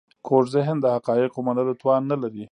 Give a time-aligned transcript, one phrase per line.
[0.27, 2.39] کوږ ذهن د حقایقو منلو توان نه لري